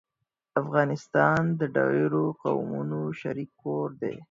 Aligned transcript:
افغانستان 0.61 1.41
د 1.59 1.61
ډېرو 1.77 2.23
قومونو 2.41 2.99
شريک 3.21 3.49
کور 3.63 3.87
دی 4.01 4.15